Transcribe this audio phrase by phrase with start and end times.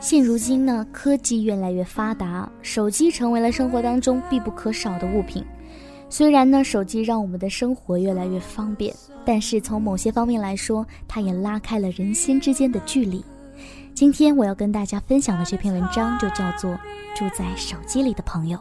[0.00, 5.44] 现如今呢，科技越来越发达，手机成为了生活当中必不可少的物品。
[6.08, 13.24] 虽然呢，手机让我们的生活越来越方便，但是从某些方面来说，它也拉开了人心之间的距离。
[13.94, 16.70] 今天我要跟大家分享的这篇文章就叫做
[17.16, 18.58] 《住在手机里的朋友》，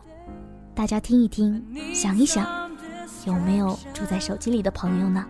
[0.73, 2.47] 大家听一听，想一想，
[3.25, 5.25] 有没有住在手机里的朋友呢？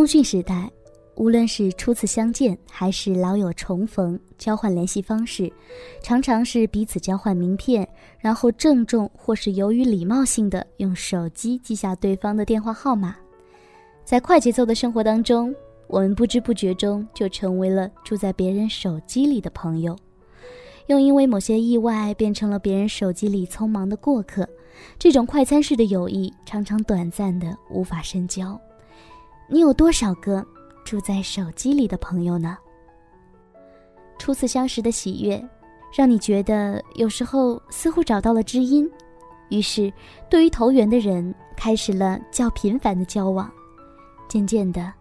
[0.00, 0.70] 通讯时代，
[1.16, 5.52] 无论是初次相见，还是老友重逢，交换联系方式，
[6.02, 7.86] 常常是彼此交换名片，
[8.18, 13.14] 然后郑重或是由于礼貌性的用手机记下对方的电话号码。
[14.02, 15.54] 在快节奏的生活当中，
[15.86, 19.94] 我们不知不觉中就成为了住在别人手机里的朋友，
[20.86, 24.48] 又因为某些意外变成了别人手机里匆忙的过客。
[24.98, 28.58] 这种快餐式的友谊，常常短暂的无法深交。
[29.52, 30.46] 你有多少个
[30.84, 32.56] 住在手机里的朋友呢？
[34.16, 35.44] 初次相识的喜悦，
[35.92, 38.88] 让你觉得有时候似乎找到了知音，
[39.48, 39.92] 于是
[40.28, 43.50] 对于投缘的人开始了较频繁的交往。
[44.28, 44.92] 渐渐的，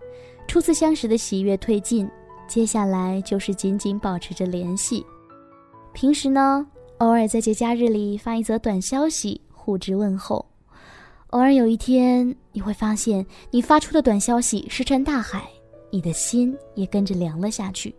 [0.47, 2.09] 初次相识的喜悦褪尽，
[2.47, 5.05] 接下来就是紧紧保持着联系。
[5.93, 6.65] 平时呢，
[6.97, 10.43] 偶尔在节假日里发一则短消息，互致问候。
[11.29, 15.47] 偶尔有一天，你会发现你发出的短消息石沉大海，
[15.91, 17.93] 你的心也跟着凉了下去。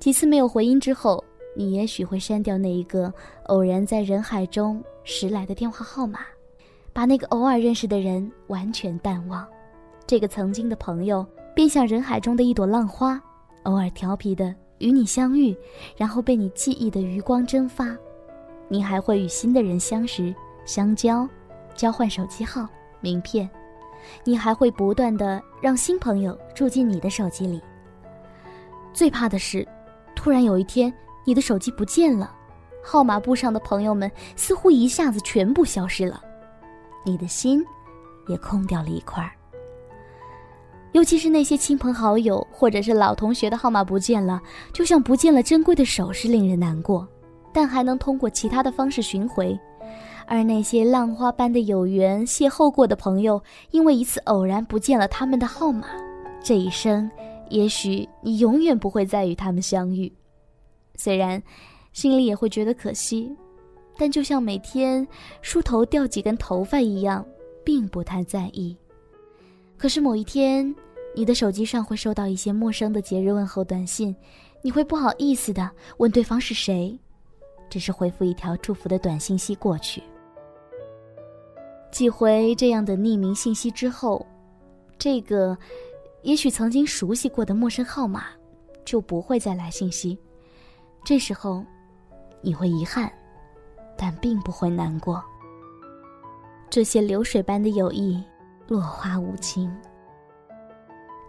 [0.00, 1.22] 几次没有回音之后，
[1.56, 6.18] 你也许会删掉那一个偶然在人海中拾来的电话号码，
[6.92, 9.46] 把那个偶尔认识的人完全淡忘。
[10.04, 11.24] 这个曾经的朋友，
[11.54, 13.22] 便像人海中的一朵浪花，
[13.62, 15.56] 偶尔调皮的与你相遇，
[15.96, 17.96] 然后被你记忆的余光蒸发。
[18.66, 20.34] 你还会与新的人相识、
[20.64, 21.28] 相交。
[21.74, 22.66] 交换手机号、
[23.00, 23.48] 名片，
[24.24, 27.60] 你还会不断的让新朋友住进你的手机里。
[28.92, 29.66] 最怕的是，
[30.14, 30.92] 突然有一天
[31.24, 32.34] 你的手机不见了，
[32.84, 36.22] 号码簿上的朋友们似乎一下子全部消失了，
[37.04, 37.64] 你的心
[38.28, 39.32] 也空掉了一块儿。
[40.92, 44.38] 尤其是那些亲朋好友或者是老同学的号码不见了，
[44.74, 47.08] 就像不见了珍贵的首饰，令人难过，
[47.50, 49.58] 但还能通过其他的方式寻回。
[50.32, 53.38] 而那些浪花般的有缘邂逅过的朋友，
[53.70, 55.86] 因为一次偶然不见了他们的号码，
[56.42, 57.10] 这一生，
[57.50, 60.10] 也许你永远不会再与他们相遇。
[60.94, 61.42] 虽然
[61.92, 63.30] 心里也会觉得可惜，
[63.98, 65.06] 但就像每天
[65.42, 67.22] 梳头掉几根头发一样，
[67.62, 68.74] 并不太在意。
[69.76, 70.74] 可是某一天，
[71.14, 74.16] 你的手机上会收到一些陌生的节日问候短信，
[74.62, 76.98] 你会不好意思的问对方是谁，
[77.68, 80.02] 只是回复一条祝福的短信息过去。
[81.92, 84.26] 几回这样的匿名信息之后，
[84.98, 85.56] 这个
[86.22, 88.24] 也许曾经熟悉过的陌生号码
[88.82, 90.18] 就不会再来信息。
[91.04, 91.62] 这时候，
[92.40, 93.12] 你会遗憾，
[93.94, 95.22] 但并不会难过。
[96.70, 98.24] 这些流水般的友谊，
[98.66, 99.70] 落花无情。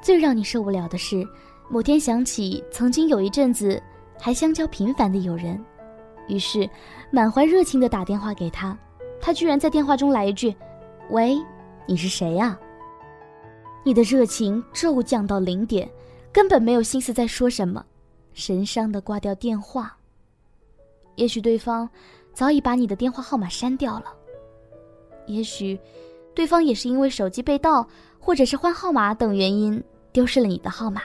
[0.01, 1.27] 最让你受不了的是，
[1.69, 3.81] 某天想起曾经有一阵子
[4.17, 5.61] 还相交频繁的友人，
[6.29, 6.69] 于是
[7.11, 8.77] 满怀热情的打电话给他。
[9.25, 10.53] 他居然在电话中来一句
[11.09, 11.41] ：“喂，
[11.85, 12.59] 你是谁呀？”
[13.85, 15.89] 你的热情骤降到零点，
[16.29, 17.85] 根本没有心思再说什么，
[18.33, 19.95] 神伤的挂掉电话。
[21.15, 21.89] 也许对方
[22.33, 24.13] 早已把你的电话号码删掉了，
[25.25, 25.79] 也许
[26.35, 27.87] 对方也是因为手机被盗，
[28.19, 29.81] 或者是换号码等原因
[30.11, 31.01] 丢失了你的号码。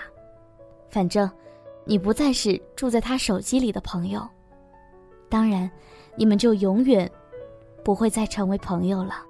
[0.90, 1.30] 反正，
[1.84, 4.26] 你不再是住在他手机里的朋友，
[5.28, 5.70] 当然，
[6.16, 7.08] 你们就永远。
[7.84, 9.22] 不会再成为朋友了。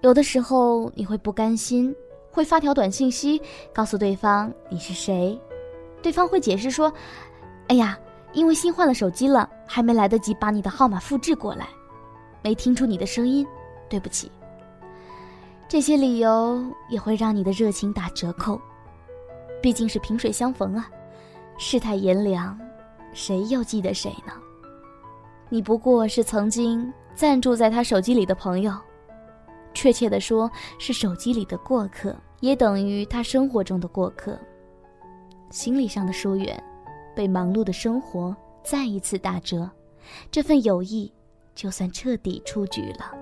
[0.00, 1.94] 有的时候你会不甘心，
[2.30, 3.40] 会发条短信息
[3.72, 5.40] 告诉对方你是谁，
[6.02, 6.92] 对方会解释说
[7.68, 7.98] ：“哎呀，
[8.32, 11.68] 因为新换了手机了，还没来得及把你的号码复制过来，
[12.42, 13.46] 没听出你的声音，
[13.88, 14.30] 对不起。”
[15.66, 18.60] 这些理由也会让你的热情打折扣，
[19.62, 20.88] 毕竟是萍水相逢啊，
[21.56, 22.58] 世态炎凉，
[23.14, 24.34] 谁又记得谁呢？
[25.48, 26.92] 你不过是曾经。
[27.14, 28.72] 暂住在他手机里的朋友，
[29.72, 34.38] 确切的说是手机里的过客，也等于他生活中的过客。
[35.50, 36.60] 心理上的疏远，
[37.14, 39.70] 被忙碌的生活再一次打折，
[40.30, 41.12] 这份友谊
[41.54, 43.12] 就算彻底出局了。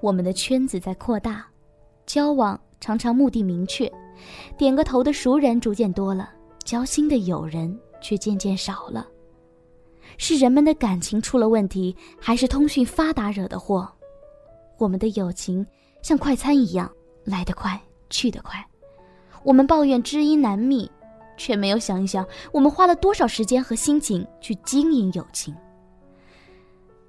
[0.00, 1.46] 我们的圈子在扩大，
[2.06, 3.90] 交往常常目的明确，
[4.56, 6.30] 点个头的熟人逐渐多了，
[6.64, 9.06] 交心的友人却渐渐少了。
[10.16, 13.88] 是人们的感情出了问题，还是通讯发达惹的祸？
[14.78, 15.66] 我们的友情
[16.02, 16.90] 像快餐一样
[17.24, 18.64] 来得快，去得快。
[19.44, 20.90] 我们抱怨知音难觅，
[21.36, 25.54] 却没有想一想，我们花了多少时间和心情去经营友情。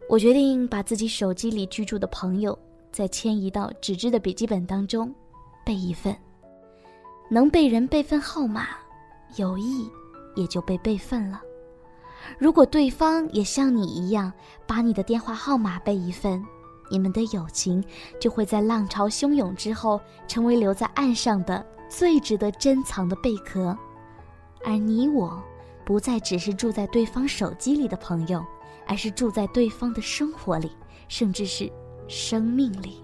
[0.09, 2.57] 我决定把自己手机里居住的朋友。
[2.91, 5.13] 再迁移到纸质的笔记本当中，
[5.63, 6.15] 备一份。
[7.29, 8.69] 能被人备份号码，
[9.35, 9.87] 友谊
[10.35, 11.39] 也就被备份了。
[12.37, 14.31] 如果对方也像你一样，
[14.67, 16.43] 把你的电话号码备一份，
[16.89, 17.83] 你们的友情
[18.19, 23.77] 就会在浪潮汹涌之后，成为留在岸上的最值得珍藏的贝壳。
[24.63, 25.41] 而你我，
[25.85, 28.45] 不再只是住在对方手机里的朋友，
[28.85, 30.71] 而是住在对方的生活里，
[31.07, 31.71] 甚至是。
[32.11, 33.03] 生命里。